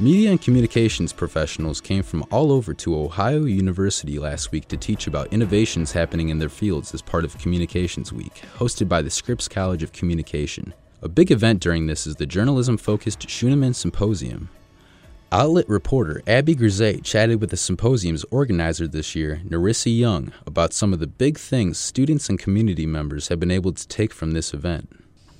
[0.00, 5.06] Media and communications professionals came from all over to Ohio University last week to teach
[5.06, 9.46] about innovations happening in their fields as part of Communications Week, hosted by the Scripps
[9.46, 10.72] College of Communication.
[11.02, 14.48] A big event during this is the journalism focused Schoeneman Symposium.
[15.32, 20.94] Outlet reporter Abby Grisez chatted with the symposium's organizer this year, Nerissa Young, about some
[20.94, 24.54] of the big things students and community members have been able to take from this
[24.54, 24.88] event.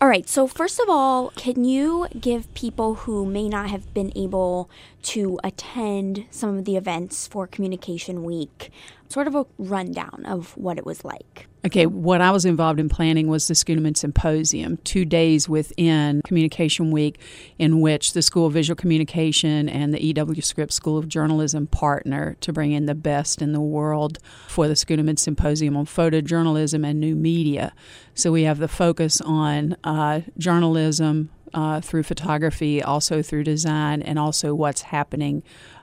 [0.02, 4.10] All right, so first of all, can you give people who may not have been
[4.16, 4.70] able
[5.02, 8.70] to attend some of the events for Communication Week
[9.10, 11.49] sort of a rundown of what it was like?
[11.62, 16.90] Okay, what I was involved in planning was the Schoeneman Symposium, two days within Communication
[16.90, 17.20] Week,
[17.58, 20.40] in which the School of Visual Communication and the E.W.
[20.40, 24.74] Scripps School of Journalism partner to bring in the best in the world for the
[24.74, 27.74] Schoeneman Symposium on photojournalism and new media.
[28.14, 34.18] So we have the focus on uh, journalism, uh, through photography, also through design, and
[34.18, 35.42] also what's happening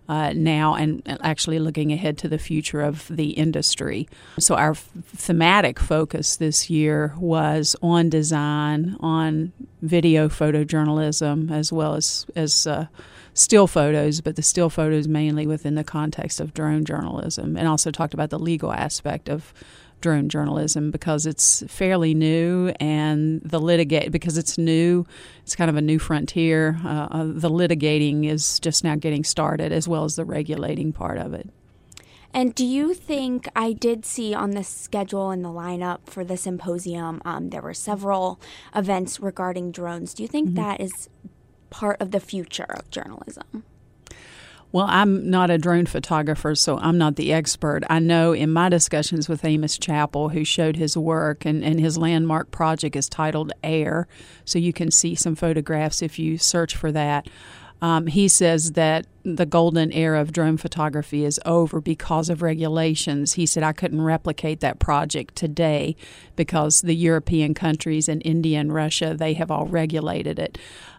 [0.09, 4.07] uh, now and actually looking ahead to the future of the industry.
[4.39, 12.25] So, our thematic focus this year was on design, on video photojournalism, as well as,
[12.35, 12.87] as uh,
[13.33, 17.91] still photos, but the still photos mainly within the context of drone journalism, and also
[17.91, 19.53] talked about the legal aspect of
[20.01, 25.03] drone journalism because it's fairly new and the litigate because it's new
[25.41, 29.71] it's kind of a new frontier uh, uh, the litigating is just now getting started
[29.71, 31.49] as well as the regulating part of it
[32.33, 36.37] and do you think I did see on the schedule and the lineup for the
[36.37, 38.39] symposium, um, there were several
[38.75, 40.13] events regarding drones?
[40.13, 40.63] Do you think mm-hmm.
[40.63, 41.09] that is
[41.69, 43.63] part of the future of journalism?
[44.73, 47.83] Well, I'm not a drone photographer, so I'm not the expert.
[47.89, 51.97] I know in my discussions with Amos Chapple, who showed his work, and, and his
[51.97, 54.07] landmark project is titled Air,
[54.43, 57.29] so you can see some photographs if you search for that.
[57.81, 59.05] Um, he says that
[59.35, 63.33] the golden era of drone photography is over because of regulations.
[63.33, 65.97] He said, I couldn't replicate that project today
[66.37, 70.57] because the European countries and India and Russia, they have all regulated it.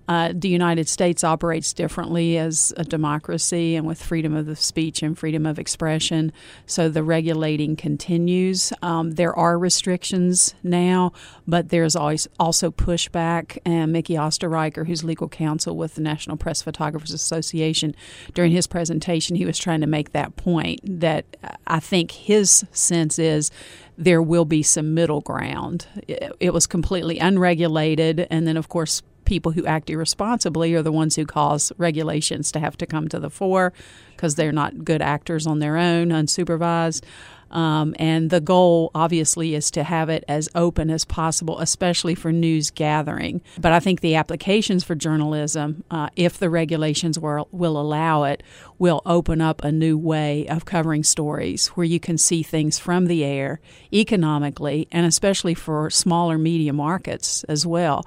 [0.08, 5.18] Uh, the United States operates differently as a democracy and with freedom of speech and
[5.18, 6.32] freedom of expression.
[6.64, 8.72] So the regulating continues.
[8.80, 11.12] Um, there are restrictions now,
[11.46, 13.58] but there's always also pushback.
[13.66, 17.94] And Mickey Osterreicher, who's legal counsel with the National Press Photographers Association,
[18.34, 21.24] during his presentation, he was trying to make that point that
[21.66, 23.50] I think his sense is
[23.96, 25.86] there will be some middle ground.
[26.06, 31.16] It, was completely unregulated, and then, of course, people who act irresponsibly are the ones
[31.16, 33.72] who cause regulations to have to come to the fore
[34.16, 37.04] because they're not good actors on their own, unsupervised.
[37.50, 42.32] Um, and the goal, obviously, is to have it as open as possible, especially for
[42.32, 43.40] news gathering.
[43.58, 48.42] But I think the applications for journalism, uh, if the regulations will, will allow it,
[48.78, 53.06] will open up a new way of covering stories where you can see things from
[53.06, 53.60] the air
[53.92, 58.04] economically, and especially for smaller media markets as well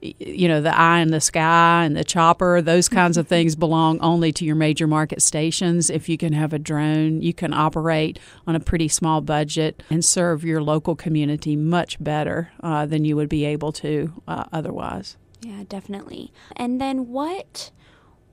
[0.00, 4.00] you know, the eye in the sky and the chopper, those kinds of things belong
[4.00, 5.90] only to your major market stations.
[5.90, 10.04] If you can have a drone, you can operate on a pretty small budget and
[10.04, 15.16] serve your local community much better uh, than you would be able to uh, otherwise.
[15.40, 16.32] Yeah, definitely.
[16.56, 17.70] And then what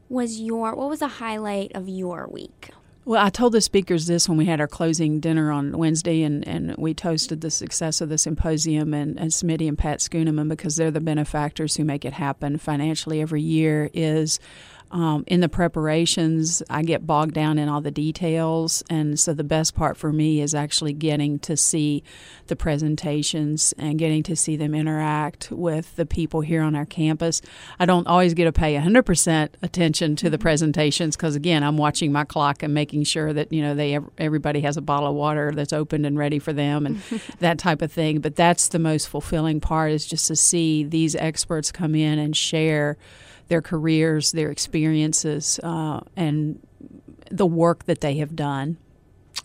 [0.09, 2.71] was your what was the highlight of your week?
[3.05, 6.45] Well, I told the speakers this when we had our closing dinner on Wednesday, and,
[6.47, 10.75] and we toasted the success of the symposium and, and Smitty and Pat Schoeneman because
[10.75, 13.91] they're the benefactors who make it happen financially every year.
[13.93, 14.39] Is
[14.91, 18.83] um, in the preparations, I get bogged down in all the details.
[18.89, 22.03] And so the best part for me is actually getting to see
[22.47, 27.41] the presentations and getting to see them interact with the people here on our campus.
[27.79, 32.11] I don't always get to pay 100% attention to the presentations because, again, I'm watching
[32.11, 35.51] my clock and making sure that, you know, they everybody has a bottle of water
[35.51, 37.01] that's opened and ready for them and
[37.39, 38.19] that type of thing.
[38.19, 42.35] But that's the most fulfilling part is just to see these experts come in and
[42.35, 42.97] share
[43.47, 46.59] their careers, their experiences, uh, and
[47.29, 48.77] the work that they have done.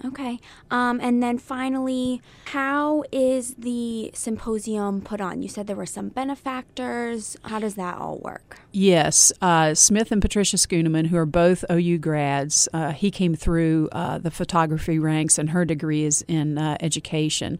[0.05, 0.38] Okay.
[0.70, 5.43] Um, and then finally, how is the symposium put on?
[5.43, 7.37] You said there were some benefactors.
[7.43, 8.61] How does that all work?
[8.73, 9.31] Yes.
[9.43, 14.19] Uh, Smith and Patricia Schoeneman, who are both OU grads, uh, he came through uh,
[14.19, 17.58] the photography ranks, and her degree is in uh, education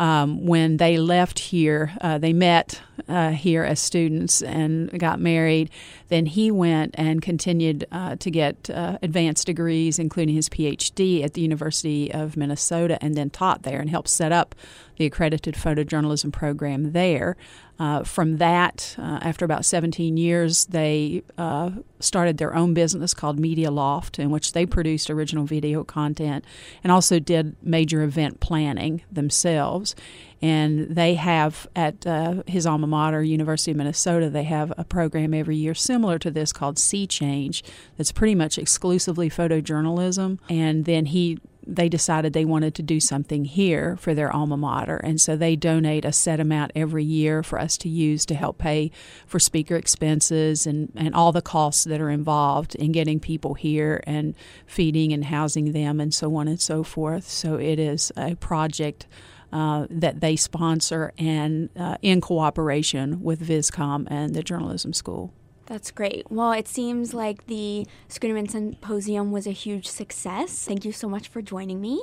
[0.00, 5.70] um, when they left here, uh, they met uh, here as students and got married.
[6.08, 11.34] Then he went and continued uh, to get uh, advanced degrees, including his PhD at
[11.34, 14.54] the University of Minnesota, and then taught there and helped set up
[14.96, 17.36] the accredited photojournalism program there.
[17.78, 23.38] Uh, from that, uh, after about 17 years, they uh, started their own business called
[23.38, 26.44] Media Loft, in which they produced original video content
[26.84, 29.96] and also did major event planning themselves.
[30.42, 35.34] And they have at uh, his alma mater, University of Minnesota, they have a program
[35.34, 37.62] every year similar to this called Sea Change
[37.96, 40.38] that's pretty much exclusively photojournalism.
[40.48, 44.96] And then he they decided they wanted to do something here for their alma mater.
[44.96, 48.58] And so they donate a set amount every year for us to use to help
[48.58, 48.90] pay
[49.26, 54.02] for speaker expenses and, and all the costs that are involved in getting people here
[54.06, 54.34] and
[54.66, 57.28] feeding and housing them and so on and so forth.
[57.28, 59.06] So it is a project.
[59.52, 65.32] Uh, that they sponsor and uh, in cooperation with VISCOM and the journalism school.
[65.66, 66.30] That's great.
[66.30, 70.64] Well, it seems like the Schoeneman Symposium was a huge success.
[70.64, 72.00] Thank you so much for joining me.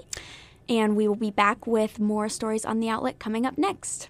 [0.67, 4.09] And we will be back with more stories on the outlet coming up next.